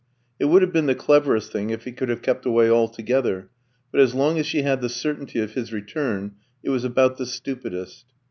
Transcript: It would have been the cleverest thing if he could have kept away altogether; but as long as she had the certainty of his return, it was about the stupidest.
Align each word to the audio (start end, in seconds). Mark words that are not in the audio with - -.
It 0.39 0.45
would 0.45 0.63
have 0.63 0.73
been 0.73 0.87
the 0.87 0.95
cleverest 0.95 1.51
thing 1.51 1.69
if 1.69 1.83
he 1.83 1.91
could 1.91 2.09
have 2.09 2.23
kept 2.23 2.47
away 2.47 2.67
altogether; 2.71 3.51
but 3.91 4.01
as 4.01 4.15
long 4.15 4.39
as 4.39 4.47
she 4.47 4.63
had 4.63 4.81
the 4.81 4.89
certainty 4.89 5.39
of 5.39 5.53
his 5.53 5.71
return, 5.71 6.37
it 6.63 6.71
was 6.71 6.83
about 6.83 7.17
the 7.17 7.27
stupidest. 7.27 8.05